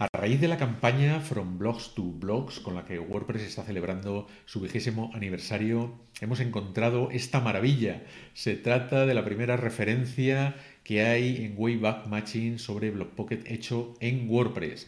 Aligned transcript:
A 0.00 0.06
raíz 0.12 0.40
de 0.40 0.46
la 0.46 0.58
campaña 0.58 1.18
From 1.18 1.58
Blogs 1.58 1.92
to 1.96 2.04
Blogs, 2.04 2.60
con 2.60 2.76
la 2.76 2.84
que 2.84 3.00
WordPress 3.00 3.42
está 3.42 3.64
celebrando 3.64 4.28
su 4.44 4.60
vigésimo 4.60 5.10
aniversario, 5.12 5.92
hemos 6.20 6.38
encontrado 6.38 7.08
esta 7.10 7.40
maravilla. 7.40 8.04
Se 8.32 8.54
trata 8.54 9.06
de 9.06 9.14
la 9.14 9.24
primera 9.24 9.56
referencia 9.56 10.54
que 10.84 11.02
hay 11.02 11.44
en 11.44 11.54
Wayback 11.56 12.06
Matching 12.06 12.60
sobre 12.60 12.92
Blockpocket 12.92 13.50
hecho 13.50 13.94
en 13.98 14.30
WordPress. 14.30 14.86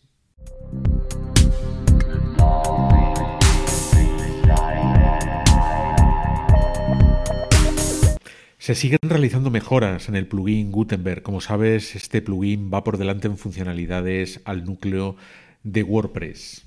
Se 8.71 8.77
siguen 8.77 9.01
realizando 9.03 9.51
mejoras 9.51 10.09
en 10.09 10.15
el 10.15 10.29
plugin 10.29 10.71
Gutenberg. 10.71 11.25
Como 11.25 11.41
sabes, 11.41 11.97
este 11.97 12.23
plugin 12.23 12.71
va 12.73 12.85
por 12.85 12.99
delante 12.99 13.27
en 13.27 13.37
funcionalidades 13.37 14.43
al 14.45 14.65
núcleo 14.65 15.17
de 15.65 15.83
WordPress. 15.83 16.67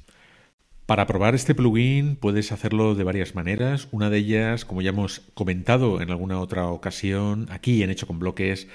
Para 0.86 1.08
probar 1.08 1.34
este 1.34 1.56
plugin 1.56 2.18
puedes 2.18 2.52
hacerlo 2.52 2.94
de 2.96 3.06
varias 3.06 3.36
maneras. 3.36 3.88
Una 3.92 4.10
de 4.10 4.18
ellas, 4.18 4.66
como 4.66 4.82
ya 4.82 4.90
hemos 4.90 5.22
comentado 5.34 6.02
en 6.02 6.12
alguna 6.12 6.42
otra 6.42 6.68
ocasión, 6.68 7.48
aquí 7.50 7.84
en 7.84 7.90
Hecho 7.90 8.06
con 8.06 8.20
Bloques, 8.20 8.68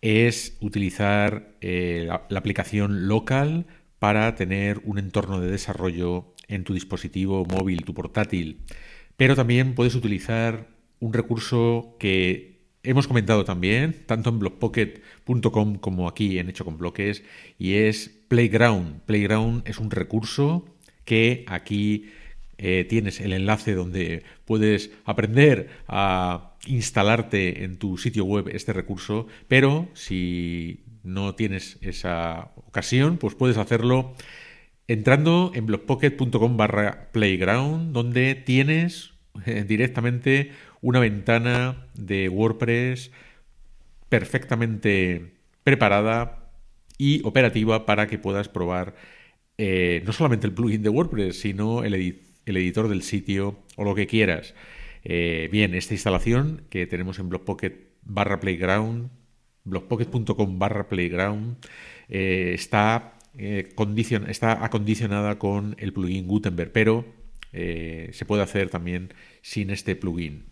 es 0.00 0.56
utilizar 0.62 1.52
eh, 1.60 2.04
la, 2.06 2.24
la 2.30 2.38
aplicación 2.38 3.06
local 3.06 3.66
para 3.98 4.34
tener 4.34 4.80
un 4.84 4.96
entorno 4.96 5.40
de 5.40 5.50
desarrollo 5.50 6.32
en 6.48 6.64
tu 6.64 6.72
dispositivo 6.72 7.44
móvil, 7.44 7.84
tu 7.84 7.92
portátil. 7.92 8.60
Pero 9.18 9.36
también 9.36 9.74
puedes 9.74 9.94
utilizar 9.94 10.68
un 11.00 11.12
recurso 11.12 11.96
que 11.98 12.51
hemos 12.82 13.06
comentado 13.06 13.44
también, 13.44 14.04
tanto 14.06 14.30
en 14.30 14.38
blogpocket.com 14.38 15.76
como 15.76 16.08
aquí 16.08 16.38
en 16.38 16.48
Hecho 16.48 16.64
con 16.64 16.78
Bloques, 16.78 17.22
y 17.58 17.74
es 17.74 18.08
Playground. 18.28 19.02
Playground 19.02 19.68
es 19.68 19.78
un 19.78 19.90
recurso 19.90 20.64
que 21.04 21.44
aquí 21.48 22.10
eh, 22.58 22.86
tienes 22.88 23.20
el 23.20 23.32
enlace 23.32 23.74
donde 23.74 24.24
puedes 24.44 24.90
aprender 25.04 25.68
a 25.88 26.54
instalarte 26.66 27.64
en 27.64 27.76
tu 27.76 27.98
sitio 27.98 28.24
web 28.24 28.48
este 28.48 28.72
recurso, 28.72 29.26
pero 29.48 29.88
si 29.94 30.84
no 31.02 31.34
tienes 31.34 31.78
esa 31.80 32.52
ocasión, 32.56 33.16
pues 33.16 33.34
puedes 33.34 33.56
hacerlo 33.56 34.14
entrando 34.86 35.50
en 35.54 35.66
blogpocket.com 35.66 36.56
barra 36.56 37.08
playground, 37.12 37.92
donde 37.92 38.34
tienes 38.34 39.12
eh, 39.46 39.64
directamente 39.66 40.52
una 40.82 41.00
ventana 41.00 41.86
de 41.94 42.28
WordPress 42.28 43.10
perfectamente 44.10 45.32
preparada 45.64 46.50
y 46.98 47.22
operativa 47.24 47.86
para 47.86 48.06
que 48.06 48.18
puedas 48.18 48.48
probar 48.48 48.94
eh, 49.58 50.02
no 50.04 50.12
solamente 50.12 50.46
el 50.46 50.52
plugin 50.52 50.82
de 50.82 50.88
WordPress, 50.88 51.40
sino 51.40 51.84
el, 51.84 51.94
editor 52.44 52.88
del 52.88 53.02
sitio 53.02 53.60
o 53.76 53.84
lo 53.84 53.94
que 53.94 54.06
quieras. 54.06 54.54
Eh, 55.04 55.48
bien, 55.50 55.74
esta 55.74 55.94
instalación 55.94 56.64
que 56.68 56.86
tenemos 56.86 57.18
en 57.18 57.28
Blogpocket 57.28 57.92
barra 58.02 58.40
Playground, 58.40 59.10
blogpocket.com 59.64 60.58
barra 60.58 60.88
Playground, 60.88 61.56
eh, 62.08 62.52
está, 62.54 63.18
está 63.34 64.64
acondicionada 64.64 65.38
con 65.38 65.76
el 65.78 65.92
plugin 65.92 66.26
Gutenberg, 66.26 66.72
pero 66.72 67.04
se 67.52 68.24
puede 68.26 68.42
hacer 68.42 68.70
también 68.70 69.12
sin 69.42 69.70
este 69.70 69.94
plugin. 69.94 70.51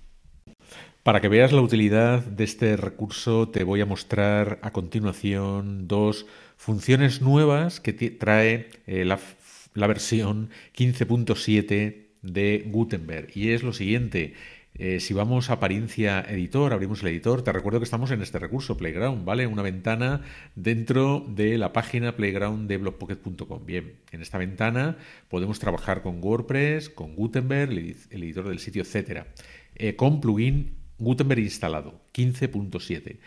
Para 1.10 1.20
que 1.20 1.26
veas 1.26 1.50
la 1.50 1.60
utilidad 1.60 2.24
de 2.24 2.44
este 2.44 2.76
recurso, 2.76 3.48
te 3.48 3.64
voy 3.64 3.80
a 3.80 3.84
mostrar 3.84 4.60
a 4.62 4.70
continuación 4.70 5.88
dos 5.88 6.24
funciones 6.56 7.20
nuevas 7.20 7.80
que 7.80 7.92
trae 7.92 8.70
eh, 8.86 9.04
la, 9.04 9.18
versión 9.88 10.50
15.7 10.76 12.06
de 12.22 12.64
Gutenberg. 12.68 13.26
Y 13.34 13.50
es 13.50 13.64
lo 13.64 13.72
siguiente. 13.72 14.34
Eh, 14.74 15.00
si 15.00 15.12
vamos 15.12 15.50
a 15.50 15.54
apariencia 15.54 16.20
editor, 16.28 16.72
abrimos 16.72 17.02
el 17.02 17.08
editor, 17.08 17.42
te 17.42 17.50
recuerdo 17.50 17.80
que 17.80 17.84
estamos 17.86 18.12
en 18.12 18.22
este 18.22 18.38
recurso, 18.38 18.76
Playground, 18.76 19.24
¿vale? 19.24 19.48
Una 19.48 19.62
ventana 19.62 20.22
dentro 20.54 21.26
de 21.28 21.58
la 21.58 21.72
página 21.72 22.14
playground 22.14 22.68
de 22.68 22.76
blogpocket.com. 22.76 23.66
Bien, 23.66 23.94
en 24.12 24.22
esta 24.22 24.38
ventana 24.38 24.96
podemos 25.28 25.58
trabajar 25.58 26.02
con 26.02 26.22
WordPress, 26.22 26.88
con 26.88 27.16
Gutenberg, 27.16 27.72
el, 27.72 28.22
editor 28.22 28.48
del 28.48 28.60
sitio, 28.60 28.82
etcétera, 28.82 29.26
eh, 29.74 29.96
con 29.96 30.20
plugin 30.20 30.78
Gutenberg 31.00 31.40
instalado, 31.40 32.00
15.7 32.14 33.18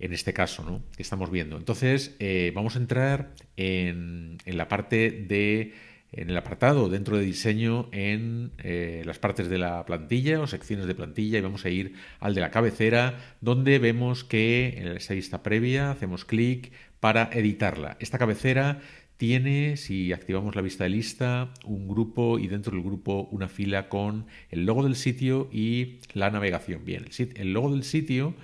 en 0.00 0.12
este 0.12 0.32
caso, 0.32 0.64
¿no? 0.64 0.82
Que 0.96 1.02
estamos 1.02 1.30
viendo. 1.30 1.56
Entonces, 1.56 2.14
eh, 2.18 2.52
vamos 2.54 2.76
a 2.76 2.78
entrar 2.78 3.34
en, 3.56 4.38
la 4.46 4.68
parte 4.68 5.10
de, 5.10 5.74
en 6.12 6.30
el 6.30 6.36
apartado 6.36 6.88
dentro 6.88 7.18
de 7.18 7.24
diseño, 7.24 7.88
en 7.92 8.52
eh, 8.58 9.02
las 9.04 9.18
partes 9.18 9.48
de 9.48 9.58
la 9.58 9.84
plantilla 9.84 10.40
o 10.40 10.46
secciones 10.46 10.86
de 10.86 10.94
plantilla 10.94 11.38
y 11.38 11.42
vamos 11.42 11.64
a 11.64 11.70
ir 11.70 11.94
al 12.20 12.34
de 12.34 12.40
la 12.40 12.50
cabecera, 12.50 13.18
donde 13.40 13.78
vemos 13.78 14.24
que 14.24 14.74
en 14.78 14.88
esta 14.88 15.14
lista 15.14 15.42
previa 15.42 15.90
hacemos 15.90 16.24
clic 16.24 16.72
para 17.00 17.30
editarla. 17.32 17.96
Esta 18.00 18.18
cabecera 18.18 18.80
tiene, 19.16 19.76
si 19.76 20.12
activamos 20.12 20.54
la 20.54 20.62
vista 20.62 20.84
de 20.84 20.90
lista, 20.90 21.52
un 21.64 21.88
grupo 21.88 22.38
y 22.38 22.46
dentro 22.46 22.72
del 22.72 22.82
grupo 22.82 23.28
una 23.30 23.48
fila 23.48 23.88
con 23.88 24.26
el 24.50 24.64
logo 24.64 24.84
del 24.84 24.96
sitio 24.96 25.48
y 25.52 25.98
la 26.14 26.30
navegación. 26.30 26.84
Bien, 26.84 27.04
el 27.34 27.52
logo 27.52 27.72
del 27.72 27.84
sitio 27.84 28.34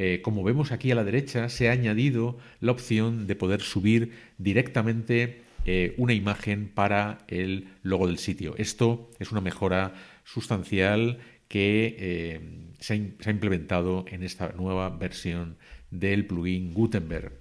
eh, 0.00 0.20
como 0.22 0.44
vemos 0.44 0.70
aquí 0.70 0.92
a 0.92 0.94
la 0.94 1.02
derecha, 1.02 1.48
se 1.48 1.68
ha 1.68 1.72
añadido 1.72 2.38
la 2.60 2.70
opción 2.70 3.26
de 3.26 3.34
poder 3.34 3.62
subir 3.62 4.12
directamente 4.38 5.42
eh, 5.64 5.94
una 5.98 6.14
imagen 6.14 6.68
para 6.68 7.18
el 7.28 7.68
logo 7.82 8.06
del 8.06 8.18
sitio. 8.18 8.54
Esto 8.56 9.10
es 9.18 9.32
una 9.32 9.40
mejora 9.40 9.94
sustancial 10.24 11.18
que 11.48 11.96
eh, 11.98 12.40
se, 12.78 12.94
ha, 13.24 13.30
implementado 13.30 14.04
en 14.08 14.22
esta 14.22 14.52
nueva 14.56 14.90
versión 14.90 15.56
del 15.90 16.26
plugin 16.26 16.74
Gutenberg. 16.74 17.32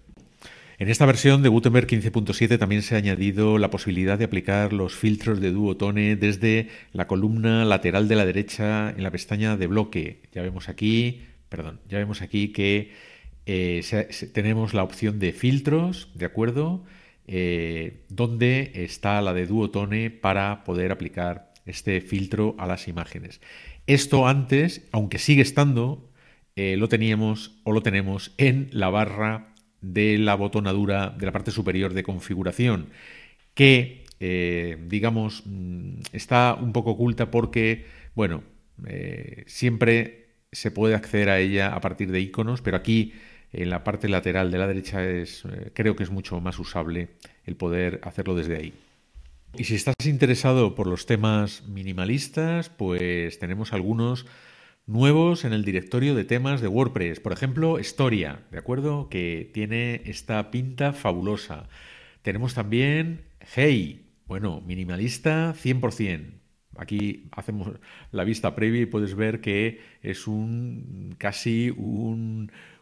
En 0.80 0.90
esta 0.90 1.06
versión 1.06 1.42
de 1.42 1.50
Gutenberg 1.50 1.88
15.7 1.88 2.60
también 2.60 2.84
se 2.84 2.96
ha 2.96 3.00
añadido 3.00 3.58
la 3.58 3.72
posibilidad 3.72 4.18
de 4.18 4.26
aplicar 4.26 4.74
los 4.74 4.94
filtros 4.94 5.42
de 5.42 5.52
duotone 5.52 6.16
desde 6.16 6.70
la 6.94 7.08
columna 7.08 7.66
lateral 7.66 8.08
de 8.08 8.16
la 8.16 8.26
derecha 8.26 8.92
en 8.92 9.02
la 9.02 9.12
pestaña 9.12 9.58
de 9.58 9.68
bloque. 9.68 10.22
Ya 10.34 10.44
vemos 10.44 10.70
aquí 10.70 11.22
perdón, 11.50 11.80
ya 11.88 11.98
vemos 11.98 12.22
aquí 12.22 12.50
que 12.50 12.92
eh, 13.46 13.82
tenemos 14.34 14.74
la 14.74 14.84
opción 14.84 15.20
de 15.20 15.32
filtros, 15.32 16.10
¿de 16.16 16.26
acuerdo? 16.26 16.84
Eh, 17.30 18.06
donde 18.08 18.72
está 18.74 19.22
la 19.22 19.34
de 19.34 19.48
Duotone 19.48 20.10
para 20.10 20.64
poder 20.64 20.94
aplicar 20.94 21.52
este 21.66 22.00
filtro 22.00 22.56
a 22.58 22.66
las 22.66 22.88
imágenes. 22.88 23.42
Esto 23.86 24.28
antes, 24.28 24.88
aunque 24.94 25.20
sigue 25.20 25.42
estando, 25.42 26.10
eh, 26.56 26.78
lo 26.78 26.88
teníamos 26.88 27.60
o 27.66 27.74
lo 27.74 27.82
tenemos 27.82 28.34
en 28.38 28.70
la 28.72 28.90
barra 28.90 29.54
de 29.82 30.18
la 30.18 30.36
botonadura 30.36 31.10
de 31.10 31.26
la 31.26 31.34
parte 31.34 31.52
superior 31.52 31.94
de 31.94 32.04
configuración, 32.04 32.88
que 33.54 34.06
digamos 34.88 35.44
mm, 35.46 36.00
está 36.12 36.58
un 36.60 36.74
poco 36.74 36.92
oculta 36.92 37.30
porque, 37.30 37.86
bueno, 38.16 38.44
siempre 39.46 40.28
se 40.52 40.72
puede 40.72 40.96
acceder 40.96 41.30
a 41.30 41.40
ella 41.40 41.74
a 41.74 41.82
partir 41.82 42.12
de 42.12 42.20
iconos, 42.22 42.62
pero 42.62 42.78
aquí 42.78 43.14
en 43.54 43.70
la 43.70 43.84
parte 43.84 44.10
lateral 44.10 44.52
de 44.52 44.58
la 44.58 44.68
derecha 44.68 45.04
es, 45.04 45.46
eh, 45.46 45.72
creo 45.74 45.96
que 45.96 46.04
es 46.04 46.12
mucho 46.12 46.40
más 46.40 46.60
usable 46.60 47.10
el 47.46 47.56
poder 47.56 48.02
hacerlo 48.04 48.36
desde 48.36 48.58
ahí. 48.58 48.74
Y 49.58 49.64
si 49.64 49.76
estás 49.76 49.96
interesado 50.06 50.76
por 50.76 50.88
los 50.88 51.06
temas 51.06 51.64
minimalistas, 51.68 52.70
pues 52.70 53.40
tenemos 53.40 53.74
algunos 53.74 54.26
nuevos 54.86 55.46
en 55.46 55.54
el 55.54 55.66
directorio 55.66 56.16
de 56.16 56.26
temas 56.26 56.62
de 56.62 56.68
WordPress. 56.68 57.20
Por 57.20 57.34
ejemplo, 57.34 57.80
Historia, 57.80 58.42
¿de 58.52 58.60
acuerdo? 58.60 59.10
Que 59.10 59.50
tiene 59.54 60.02
esta 60.06 60.52
pinta 60.52 60.94
fabulosa. 60.94 61.70
Tenemos 62.22 62.54
también 62.54 63.26
Hey, 63.56 64.12
bueno, 64.26 64.62
minimalista 64.62 65.54
100%. 65.54 66.34
Aquí 66.78 67.30
hacemos 67.32 67.80
la 68.12 68.24
vista 68.24 68.56
previa 68.56 68.82
y 68.82 68.86
puedes 68.86 69.16
ver 69.16 69.42
que 69.42 69.82
es 70.04 70.28
un 70.28 71.16
casi 71.18 71.74
un, 71.76 72.37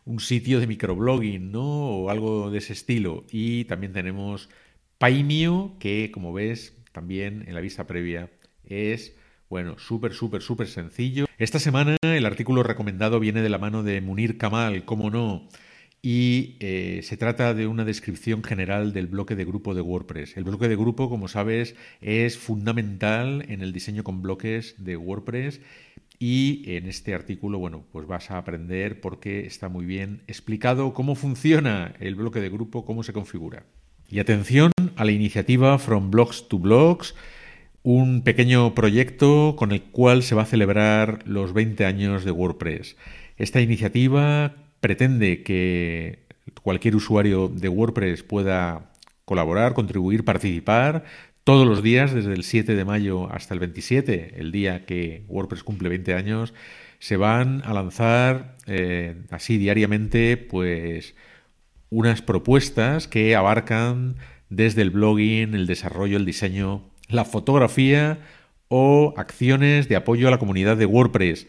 un 0.05 0.19
sitio 0.19 0.59
de 0.59 0.67
microblogging, 0.67 1.51
¿no? 1.51 1.63
O 1.63 2.09
algo 2.09 2.51
de 2.51 2.59
ese 2.59 2.73
estilo. 2.73 3.25
Y 3.31 3.65
también 3.65 3.93
tenemos 3.93 4.49
Paimio, 4.97 5.75
que 5.79 6.11
como 6.11 6.33
ves, 6.33 6.73
también 6.91 7.43
en 7.47 7.55
la 7.55 7.61
vista 7.61 7.87
previa 7.87 8.29
es, 8.63 9.15
bueno, 9.49 9.77
súper, 9.77 10.13
súper, 10.13 10.41
súper 10.41 10.67
sencillo. 10.67 11.25
Esta 11.37 11.59
semana 11.59 11.97
el 12.01 12.25
artículo 12.25 12.63
recomendado 12.63 13.19
viene 13.19 13.41
de 13.41 13.49
la 13.49 13.57
mano 13.57 13.83
de 13.83 14.01
Munir 14.01 14.37
Kamal, 14.37 14.85
cómo 14.85 15.09
no 15.09 15.47
y 16.07 16.57
eh, 16.59 16.99
se 17.01 17.17
trata 17.17 17.55
de 17.55 17.65
una 17.65 17.83
descripción 17.83 18.43
general 18.43 18.93
del 18.93 19.07
bloque 19.07 19.35
de 19.35 19.43
grupo 19.43 19.73
de 19.73 19.81
WordPress. 19.81 20.37
El 20.37 20.43
bloque 20.43 20.67
de 20.67 20.75
grupo, 20.75 21.09
como 21.09 21.27
sabes, 21.27 21.75
es 21.99 22.37
fundamental 22.37 23.43
en 23.49 23.63
el 23.63 23.73
diseño 23.73 24.03
con 24.03 24.21
bloques 24.21 24.75
de 24.77 24.97
WordPress 24.97 25.61
y 26.19 26.63
en 26.67 26.87
este 26.87 27.13
artículo, 27.13 27.59
bueno, 27.59 27.83
pues 27.91 28.07
vas 28.07 28.31
a 28.31 28.37
aprender 28.37 29.01
porque 29.01 29.45
está 29.45 29.69
muy 29.69 29.85
bien 29.85 30.21
explicado 30.27 30.93
cómo 30.93 31.15
funciona 31.15 31.93
el 31.99 32.15
bloque 32.15 32.41
de 32.41 32.49
grupo, 32.49 32.85
cómo 32.85 33.03
se 33.03 33.13
configura. 33.13 33.65
Y 34.09 34.19
atención 34.19 34.71
a 34.95 35.05
la 35.05 35.11
iniciativa 35.11 35.77
From 35.79 36.11
Blogs 36.11 36.47
to 36.47 36.59
Blogs, 36.59 37.15
un 37.83 38.23
pequeño 38.23 38.73
proyecto 38.75 39.55
con 39.57 39.71
el 39.71 39.81
cual 39.83 40.23
se 40.23 40.35
va 40.35 40.43
a 40.43 40.47
celebrar 40.47 41.19
los 41.25 41.53
20 41.53 41.85
años 41.85 42.23
de 42.23 42.31
WordPress. 42.31 42.95
Esta 43.37 43.61
iniciativa 43.61 44.55
pretende 44.79 45.43
que 45.43 46.25
cualquier 46.61 46.95
usuario 46.95 47.47
de 47.47 47.69
WordPress 47.69 48.23
pueda 48.23 48.91
colaborar, 49.25 49.73
contribuir, 49.73 50.23
participar 50.23 51.03
todos 51.45 51.67
los 51.67 51.83
días, 51.83 52.11
desde 52.11 52.33
el 52.33 52.43
7 52.43 52.75
de 52.75 52.85
mayo 52.85 53.31
hasta 53.31 53.53
el 53.53 53.59
27, 53.59 54.33
el 54.37 54.51
día 54.51 54.85
que 54.85 55.23
WordPress 55.27 55.63
cumple 55.63 55.89
20 55.89 56.15
años, 56.15 56.55
se 56.97 57.17
van 57.17 57.61
a 57.65 57.73
lanzar 57.73 58.57
eh, 58.65 59.15
así 59.29 59.59
diariamente, 59.59 60.37
pues 60.37 61.13
unas 61.91 62.23
propuestas 62.23 63.07
que 63.07 63.35
abarcan 63.35 64.15
desde 64.49 64.81
el 64.81 64.89
blogging, 64.89 65.53
el 65.53 65.67
desarrollo, 65.67 66.17
el 66.17 66.25
diseño, 66.25 66.81
la 67.09 67.25
fotografía 67.25 68.17
o 68.67 69.13
acciones 69.15 69.87
de 69.87 69.97
apoyo 69.97 70.27
a 70.27 70.31
la 70.31 70.39
comunidad 70.39 70.77
de 70.77 70.87
WordPress. 70.87 71.45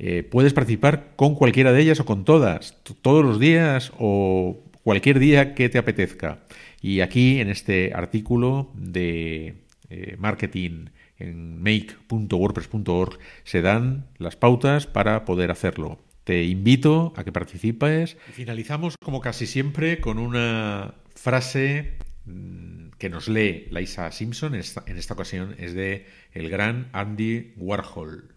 Eh, 0.00 0.24
puedes 0.28 0.54
participar 0.54 1.12
con 1.14 1.36
cualquiera 1.36 1.72
de 1.72 1.82
ellas 1.82 2.00
o 2.00 2.04
con 2.04 2.24
todas, 2.24 2.76
todos 3.00 3.24
los 3.24 3.38
días 3.38 3.92
o 3.96 4.58
cualquier 4.82 5.20
día 5.20 5.54
que 5.54 5.68
te 5.68 5.78
apetezca. 5.78 6.40
Y 6.80 7.00
aquí 7.00 7.40
en 7.40 7.48
este 7.48 7.92
artículo 7.94 8.70
de 8.74 9.64
eh, 9.88 10.16
marketing 10.18 10.86
en 11.18 11.62
make.wordpress.org 11.62 13.18
se 13.44 13.62
dan 13.62 14.08
las 14.18 14.36
pautas 14.36 14.86
para 14.86 15.24
poder 15.24 15.50
hacerlo. 15.50 15.98
Te 16.24 16.44
invito 16.44 17.12
a 17.16 17.24
que 17.24 17.32
participes. 17.32 18.16
Y 18.28 18.32
finalizamos, 18.32 18.96
como 19.02 19.20
casi 19.20 19.46
siempre, 19.46 20.00
con 20.00 20.18
una 20.18 20.94
frase 21.14 21.98
mm, 22.24 22.88
que 22.98 23.08
nos 23.08 23.28
lee 23.28 23.68
Laisa 23.70 24.10
Simpson. 24.10 24.54
en 24.54 24.98
esta 24.98 25.14
ocasión 25.14 25.54
es 25.58 25.74
de 25.74 26.06
el 26.32 26.50
gran 26.50 26.90
Andy 26.92 27.54
Warhol. 27.56 28.34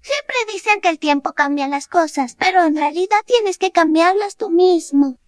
Siempre 0.00 0.36
dicen 0.52 0.80
que 0.80 0.88
el 0.88 0.98
tiempo 0.98 1.34
cambia 1.34 1.68
las 1.68 1.86
cosas, 1.86 2.36
pero 2.38 2.64
en 2.64 2.76
realidad 2.76 3.18
tienes 3.26 3.58
que 3.58 3.72
cambiarlas 3.72 4.36
tú 4.36 4.50
mismo. 4.50 5.18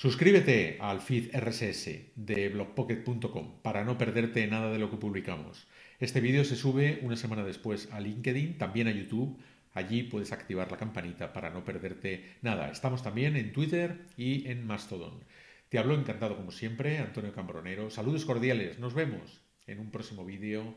Suscríbete 0.00 0.78
al 0.80 1.02
feed 1.02 1.28
RSS 1.36 2.12
de 2.16 2.48
blogpocket.com 2.48 3.60
para 3.60 3.84
no 3.84 3.98
perderte 3.98 4.46
nada 4.46 4.72
de 4.72 4.78
lo 4.78 4.90
que 4.90 4.96
publicamos. 4.96 5.66
Este 5.98 6.22
vídeo 6.22 6.42
se 6.46 6.56
sube 6.56 7.00
una 7.02 7.16
semana 7.16 7.44
después 7.44 7.86
a 7.92 8.00
LinkedIn, 8.00 8.56
también 8.56 8.88
a 8.88 8.92
YouTube. 8.92 9.38
Allí 9.74 10.04
puedes 10.04 10.32
activar 10.32 10.70
la 10.70 10.78
campanita 10.78 11.34
para 11.34 11.50
no 11.50 11.66
perderte 11.66 12.24
nada. 12.40 12.70
Estamos 12.70 13.02
también 13.02 13.36
en 13.36 13.52
Twitter 13.52 14.06
y 14.16 14.48
en 14.48 14.66
Mastodon. 14.66 15.22
Te 15.68 15.78
hablo 15.78 15.94
encantado 15.94 16.34
como 16.34 16.50
siempre, 16.50 16.96
Antonio 16.96 17.34
Cambronero. 17.34 17.90
Saludos 17.90 18.24
cordiales. 18.24 18.78
Nos 18.78 18.94
vemos 18.94 19.42
en 19.66 19.80
un 19.80 19.90
próximo 19.90 20.24
vídeo 20.24 20.76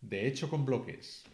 de 0.00 0.28
Hecho 0.28 0.48
con 0.48 0.64
Bloques. 0.64 1.24